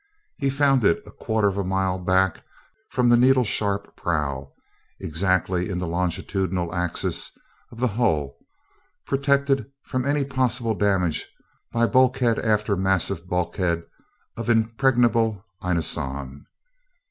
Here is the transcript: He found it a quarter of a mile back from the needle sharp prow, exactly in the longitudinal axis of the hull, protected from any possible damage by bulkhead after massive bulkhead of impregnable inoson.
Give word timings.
He 0.39 0.49
found 0.49 0.83
it 0.83 0.99
a 1.05 1.11
quarter 1.11 1.47
of 1.47 1.59
a 1.59 1.63
mile 1.63 1.99
back 1.99 2.43
from 2.89 3.07
the 3.07 3.15
needle 3.15 3.43
sharp 3.43 3.95
prow, 3.95 4.51
exactly 4.99 5.69
in 5.69 5.77
the 5.77 5.85
longitudinal 5.85 6.73
axis 6.73 7.37
of 7.71 7.79
the 7.79 7.87
hull, 7.89 8.35
protected 9.05 9.71
from 9.83 10.03
any 10.03 10.25
possible 10.25 10.73
damage 10.73 11.29
by 11.71 11.85
bulkhead 11.85 12.39
after 12.39 12.75
massive 12.75 13.27
bulkhead 13.29 13.83
of 14.35 14.49
impregnable 14.49 15.45
inoson. 15.61 16.47